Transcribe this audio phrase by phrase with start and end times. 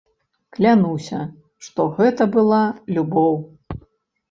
[0.57, 1.19] Клянуся,
[1.67, 2.65] што гэта была
[2.99, 3.33] любоў.